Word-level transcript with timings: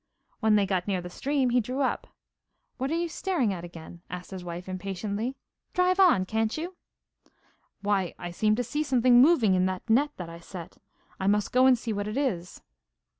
When 0.39 0.55
they 0.55 0.65
got 0.65 0.87
near 0.87 0.99
the 0.99 1.11
stream 1.11 1.51
he 1.51 1.59
drew 1.61 1.81
up. 1.81 2.07
'What 2.79 2.89
are 2.89 2.95
you 2.97 3.07
staring 3.07 3.53
at 3.53 3.63
again?' 3.63 4.01
asked 4.09 4.31
his 4.31 4.43
wife 4.43 4.67
impatiently. 4.67 5.35
'Drive 5.75 5.99
on, 5.99 6.25
can't 6.25 6.57
you?' 6.57 6.75
'Why, 7.81 8.15
I 8.17 8.31
seem 8.31 8.55
to 8.55 8.63
see 8.63 8.81
something 8.81 9.21
moving 9.21 9.53
in 9.53 9.67
that 9.67 9.87
net 9.87 10.09
I 10.19 10.39
set. 10.39 10.79
I 11.19 11.27
must 11.27 11.45
just 11.49 11.53
go 11.53 11.67
and 11.67 11.77
see 11.77 11.93
what 11.93 12.07
it 12.07 12.17
is. 12.17 12.63